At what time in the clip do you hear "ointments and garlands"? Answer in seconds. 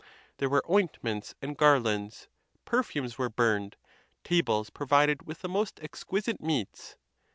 0.67-2.27